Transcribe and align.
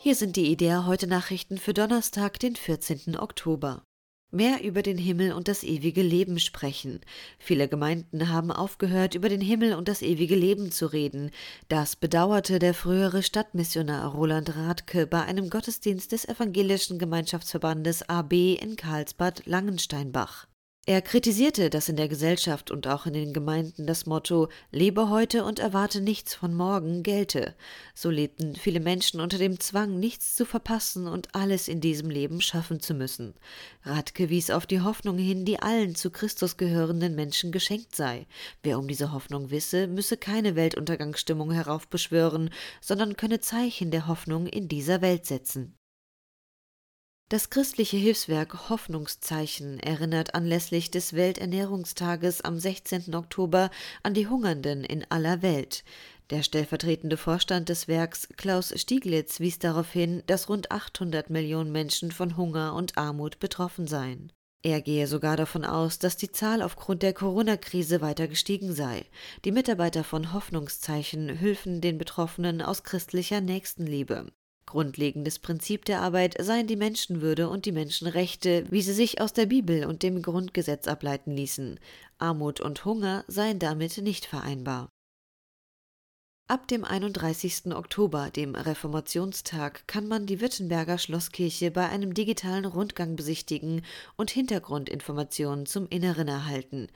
Hier 0.00 0.14
sind 0.14 0.36
die 0.36 0.52
Idea 0.52 0.86
heute 0.86 1.08
Nachrichten 1.08 1.58
für 1.58 1.74
Donnerstag, 1.74 2.38
den 2.38 2.54
14. 2.54 3.18
Oktober. 3.18 3.82
Mehr 4.30 4.62
über 4.62 4.82
den 4.82 4.96
Himmel 4.96 5.32
und 5.32 5.48
das 5.48 5.64
ewige 5.64 6.02
Leben 6.02 6.38
sprechen. 6.38 7.00
Viele 7.40 7.66
Gemeinden 7.66 8.28
haben 8.28 8.52
aufgehört, 8.52 9.16
über 9.16 9.28
den 9.28 9.40
Himmel 9.40 9.74
und 9.74 9.88
das 9.88 10.02
ewige 10.02 10.36
Leben 10.36 10.70
zu 10.70 10.86
reden. 10.86 11.32
Das 11.68 11.96
bedauerte 11.96 12.60
der 12.60 12.74
frühere 12.74 13.24
Stadtmissionar 13.24 14.12
Roland 14.14 14.54
Rathke 14.54 15.08
bei 15.08 15.22
einem 15.22 15.50
Gottesdienst 15.50 16.12
des 16.12 16.28
Evangelischen 16.28 17.00
Gemeinschaftsverbandes 17.00 18.08
AB 18.08 18.54
in 18.54 18.76
Karlsbad 18.76 19.46
Langensteinbach. 19.46 20.46
Er 20.88 21.02
kritisierte, 21.02 21.68
dass 21.68 21.90
in 21.90 21.96
der 21.96 22.08
Gesellschaft 22.08 22.70
und 22.70 22.86
auch 22.86 23.04
in 23.04 23.12
den 23.12 23.34
Gemeinden 23.34 23.86
das 23.86 24.06
Motto 24.06 24.48
Lebe 24.70 25.10
heute 25.10 25.44
und 25.44 25.58
erwarte 25.58 26.00
nichts 26.00 26.34
von 26.34 26.54
morgen 26.54 27.02
gelte. 27.02 27.54
So 27.92 28.08
lebten 28.08 28.56
viele 28.56 28.80
Menschen 28.80 29.20
unter 29.20 29.36
dem 29.36 29.60
Zwang, 29.60 30.00
nichts 30.00 30.34
zu 30.34 30.46
verpassen 30.46 31.06
und 31.06 31.34
alles 31.34 31.68
in 31.68 31.82
diesem 31.82 32.08
Leben 32.08 32.40
schaffen 32.40 32.80
zu 32.80 32.94
müssen. 32.94 33.34
Radke 33.82 34.30
wies 34.30 34.48
auf 34.48 34.66
die 34.66 34.80
Hoffnung 34.80 35.18
hin, 35.18 35.44
die 35.44 35.60
allen 35.60 35.94
zu 35.94 36.10
Christus 36.10 36.56
gehörenden 36.56 37.14
Menschen 37.14 37.52
geschenkt 37.52 37.94
sei. 37.94 38.26
Wer 38.62 38.78
um 38.78 38.88
diese 38.88 39.12
Hoffnung 39.12 39.50
wisse, 39.50 39.88
müsse 39.88 40.16
keine 40.16 40.56
Weltuntergangsstimmung 40.56 41.50
heraufbeschwören, 41.50 42.48
sondern 42.80 43.18
könne 43.18 43.40
Zeichen 43.40 43.90
der 43.90 44.06
Hoffnung 44.06 44.46
in 44.46 44.68
dieser 44.68 45.02
Welt 45.02 45.26
setzen. 45.26 45.77
Das 47.30 47.50
christliche 47.50 47.98
Hilfswerk 47.98 48.70
Hoffnungszeichen 48.70 49.80
erinnert 49.80 50.34
anlässlich 50.34 50.90
des 50.90 51.12
Welternährungstages 51.12 52.40
am 52.40 52.58
16. 52.58 53.14
Oktober 53.14 53.68
an 54.02 54.14
die 54.14 54.28
Hungernden 54.28 54.82
in 54.82 55.04
aller 55.10 55.42
Welt. 55.42 55.84
Der 56.30 56.42
stellvertretende 56.42 57.18
Vorstand 57.18 57.68
des 57.68 57.86
Werks 57.86 58.28
Klaus 58.38 58.72
Stieglitz 58.80 59.40
wies 59.40 59.58
darauf 59.58 59.92
hin, 59.92 60.22
dass 60.26 60.48
rund 60.48 60.70
800 60.70 61.28
Millionen 61.28 61.70
Menschen 61.70 62.12
von 62.12 62.38
Hunger 62.38 62.72
und 62.72 62.96
Armut 62.96 63.38
betroffen 63.40 63.86
seien. 63.86 64.32
Er 64.62 64.80
gehe 64.80 65.06
sogar 65.06 65.36
davon 65.36 65.66
aus, 65.66 65.98
dass 65.98 66.16
die 66.16 66.32
Zahl 66.32 66.62
aufgrund 66.62 67.02
der 67.02 67.12
Corona-Krise 67.12 68.00
weiter 68.00 68.26
gestiegen 68.26 68.72
sei. 68.72 69.04
Die 69.44 69.52
Mitarbeiter 69.52 70.02
von 70.02 70.32
Hoffnungszeichen 70.32 71.42
hülfen 71.42 71.82
den 71.82 71.98
Betroffenen 71.98 72.62
aus 72.62 72.84
christlicher 72.84 73.42
Nächstenliebe. 73.42 74.28
Grundlegendes 74.68 75.38
Prinzip 75.38 75.86
der 75.86 76.02
Arbeit 76.02 76.36
seien 76.38 76.66
die 76.66 76.76
Menschenwürde 76.76 77.48
und 77.48 77.64
die 77.64 77.72
Menschenrechte, 77.72 78.66
wie 78.68 78.82
sie 78.82 78.92
sich 78.92 79.18
aus 79.18 79.32
der 79.32 79.46
Bibel 79.46 79.86
und 79.86 80.02
dem 80.02 80.20
Grundgesetz 80.20 80.86
ableiten 80.86 81.32
ließen. 81.32 81.80
Armut 82.18 82.60
und 82.60 82.84
Hunger 82.84 83.24
seien 83.28 83.58
damit 83.58 83.96
nicht 83.96 84.26
vereinbar. 84.26 84.90
Ab 86.50 86.66
dem 86.66 86.82
31. 86.82 87.74
Oktober, 87.74 88.30
dem 88.30 88.54
Reformationstag, 88.54 89.86
kann 89.86 90.08
man 90.08 90.24
die 90.24 90.40
Württemberger 90.40 90.96
Schlosskirche 90.96 91.70
bei 91.70 91.90
einem 91.90 92.14
digitalen 92.14 92.64
Rundgang 92.64 93.16
besichtigen 93.16 93.82
und 94.16 94.30
Hintergrundinformationen 94.30 95.66
zum 95.66 95.86
Inneren 95.88 96.26
erhalten. 96.26 96.86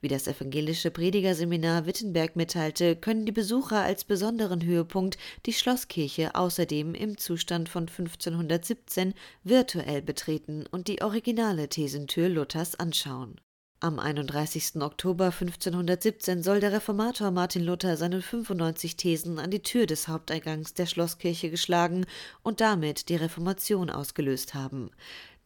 Wie 0.00 0.08
das 0.08 0.28
evangelische 0.28 0.90
Predigerseminar 0.90 1.84
Wittenberg 1.84 2.36
mitteilte, 2.36 2.96
können 2.96 3.26
die 3.26 3.32
Besucher 3.32 3.82
als 3.82 4.04
besonderen 4.04 4.64
Höhepunkt 4.64 5.18
die 5.44 5.52
Schlosskirche 5.52 6.34
außerdem 6.34 6.94
im 6.94 7.18
Zustand 7.18 7.68
von 7.68 7.82
1517 7.88 9.12
virtuell 9.44 10.00
betreten 10.00 10.64
und 10.70 10.88
die 10.88 11.02
originale 11.02 11.68
Thesentür 11.68 12.30
Luthers 12.30 12.80
anschauen. 12.80 13.36
Am 13.84 13.98
31. 13.98 14.80
Oktober 14.80 15.32
1517 15.32 16.44
soll 16.44 16.60
der 16.60 16.70
Reformator 16.70 17.32
Martin 17.32 17.64
Luther 17.64 17.96
seine 17.96 18.22
95 18.22 18.96
Thesen 18.96 19.40
an 19.40 19.50
die 19.50 19.64
Tür 19.64 19.86
des 19.86 20.06
Haupteingangs 20.06 20.74
der 20.74 20.86
Schlosskirche 20.86 21.50
geschlagen 21.50 22.06
und 22.44 22.60
damit 22.60 23.08
die 23.08 23.16
Reformation 23.16 23.90
ausgelöst 23.90 24.54
haben. 24.54 24.92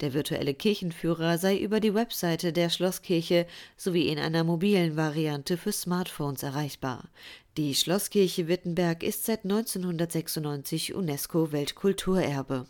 Der 0.01 0.13
virtuelle 0.13 0.53
Kirchenführer 0.53 1.39
sei 1.39 1.57
über 1.57 1.79
die 1.79 1.95
Webseite 1.95 2.53
der 2.53 2.69
Schlosskirche 2.69 3.47
sowie 3.75 4.07
in 4.07 4.19
einer 4.19 4.43
mobilen 4.43 4.95
Variante 4.95 5.57
für 5.57 5.71
Smartphones 5.71 6.43
erreichbar. 6.43 7.09
Die 7.57 7.73
Schlosskirche 7.73 8.47
Wittenberg 8.47 9.01
ist 9.01 9.25
seit 9.25 9.45
1996 9.45 10.93
UNESCO 10.93 11.51
Weltkulturerbe. 11.51 12.67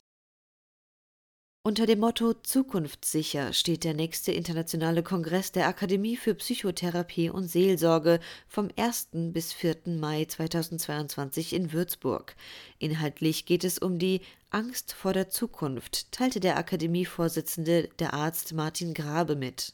Unter 1.68 1.86
dem 1.86 2.00
Motto 2.00 2.34
Zukunftssicher 2.34 3.52
steht 3.52 3.84
der 3.84 3.94
nächste 3.94 4.32
internationale 4.32 5.04
Kongress 5.04 5.52
der 5.52 5.68
Akademie 5.68 6.16
für 6.16 6.34
Psychotherapie 6.34 7.30
und 7.30 7.50
Seelsorge 7.50 8.22
vom 8.48 8.70
1. 8.78 9.10
bis 9.34 9.52
4. 9.52 9.76
Mai 9.88 10.24
2022 10.24 11.52
in 11.52 11.74
Würzburg. 11.74 12.38
Inhaltlich 12.80 13.46
geht 13.46 13.66
es 13.66 13.80
um 13.80 14.00
die 14.00 14.22
Angst 14.50 14.94
vor 14.94 15.12
der 15.12 15.28
Zukunft, 15.28 16.10
teilte 16.14 16.40
der 16.40 16.56
Akademievorsitzende, 16.56 17.90
der 18.00 18.14
Arzt 18.14 18.54
Martin 18.54 18.94
Grabe 18.94 19.36
mit. 19.36 19.74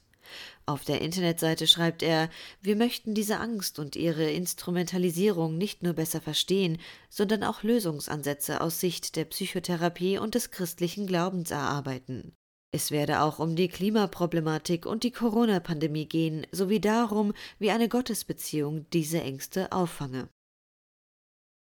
Auf 0.65 0.85
der 0.85 1.01
Internetseite 1.01 1.67
schreibt 1.67 2.03
er, 2.03 2.29
wir 2.61 2.75
möchten 2.75 3.13
diese 3.13 3.39
Angst 3.39 3.79
und 3.79 3.95
ihre 3.95 4.29
Instrumentalisierung 4.29 5.57
nicht 5.57 5.83
nur 5.83 5.93
besser 5.93 6.21
verstehen, 6.21 6.79
sondern 7.09 7.43
auch 7.43 7.63
Lösungsansätze 7.63 8.61
aus 8.61 8.79
Sicht 8.79 9.15
der 9.15 9.25
Psychotherapie 9.25 10.17
und 10.17 10.35
des 10.35 10.51
christlichen 10.51 11.07
Glaubens 11.07 11.51
erarbeiten. 11.51 12.33
Es 12.71 12.89
werde 12.89 13.21
auch 13.21 13.37
um 13.37 13.55
die 13.55 13.67
Klimaproblematik 13.67 14.87
und 14.87 15.03
die 15.03 15.11
Corona-Pandemie 15.11 16.07
gehen, 16.07 16.47
sowie 16.51 16.79
darum, 16.79 17.33
wie 17.59 17.69
eine 17.69 17.87
Gottesbeziehung 17.87 18.87
diese 18.91 19.21
Ängste 19.21 19.71
auffange. 19.71 20.27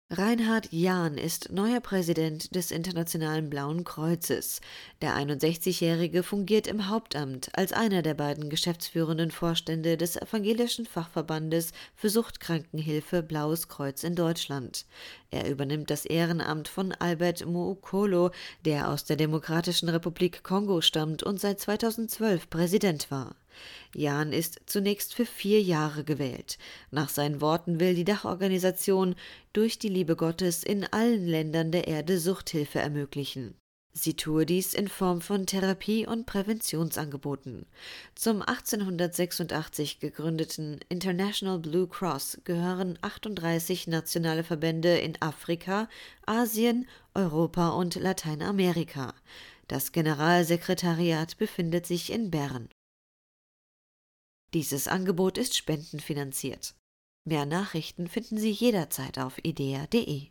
Reinhard 0.09 0.73
Jahn 0.73 1.19
ist 1.19 1.51
neuer 1.51 1.81
Präsident 1.81 2.55
des 2.55 2.71
Internationalen 2.71 3.51
Blauen 3.51 3.83
Kreuzes. 3.83 4.61
Der 5.03 5.17
61-Jährige 5.17 6.23
fungiert 6.23 6.69
im 6.69 6.89
Hauptamt 6.89 7.51
als 7.59 7.73
einer 7.73 8.03
der 8.03 8.15
beiden 8.15 8.49
geschäftsführenden 8.49 9.33
Vorstände 9.33 9.97
des 9.97 10.15
Evangelischen 10.15 10.87
Fachverbandes 10.87 11.73
für 11.97 12.09
Suchtkrankenhilfe 12.09 13.25
Blaues 13.25 13.67
Kreuz 13.67 14.05
in 14.05 14.15
Deutschland. 14.15 14.87
Er 15.33 15.51
übernimmt 15.51 15.91
das 15.91 16.05
Ehrenamt 16.05 16.69
von 16.69 16.93
Albert 16.93 17.45
Muukolo, 17.45 18.31
der 18.65 18.89
aus 18.91 19.07
der 19.07 19.17
Demokratischen 19.17 19.89
Republik 19.89 20.45
Kongo 20.45 20.83
stammt 20.83 21.25
und 21.25 21.41
seit 21.41 21.59
2012 21.59 22.49
Präsident 22.49 23.11
war. 23.11 23.35
Jan 23.95 24.33
ist 24.33 24.61
zunächst 24.67 25.15
für 25.15 25.27
vier 25.27 25.63
Jahre 25.63 26.05
gewählt. 26.05 26.59
Nach 26.91 27.09
seinen 27.09 27.41
Worten 27.41 27.81
will 27.81 27.95
die 27.95 28.05
Dachorganisation 28.05 29.15
durch 29.53 29.79
die 29.79 29.89
Liebe 29.89 30.17
Gottes 30.17 30.63
in 30.65 30.85
allen 30.85 31.27
Ländern 31.27 31.73
der 31.73 31.89
Erde 31.89 32.19
Suchthilfe 32.19 32.79
ermöglichen. 32.79 33.55
Sie 33.99 34.13
tue 34.13 34.45
dies 34.45 34.75
in 34.75 34.89
Form 34.89 35.23
von 35.23 35.47
Therapie- 35.47 36.07
und 36.07 36.27
Präventionsangeboten. 36.27 37.65
Zum 38.15 38.43
1886 38.43 40.01
gegründeten 40.01 40.81
International 40.91 41.59
Blue 41.59 41.89
Cross 41.89 42.43
gehören 42.45 42.99
38 43.01 43.87
nationale 43.87 44.45
Verbände 44.45 44.99
in 44.99 45.15
Afrika, 45.23 45.89
Asien, 46.27 46.87
Europa 47.15 47.71
und 47.71 47.95
Lateinamerika. 47.95 49.15
Das 49.67 49.93
Generalsekretariat 49.93 51.39
befindet 51.39 51.87
sich 51.87 52.13
in 52.13 52.31
Bern. 52.31 52.69
Dieses 54.55 54.89
Angebot 54.89 55.39
ist 55.39 55.57
spendenfinanziert. 55.57 56.75
Mehr 57.25 57.47
Nachrichten 57.47 58.07
finden 58.07 58.39
Sie 58.39 58.51
jederzeit 58.51 59.19
auf 59.19 59.45
idea.de. 59.45 60.29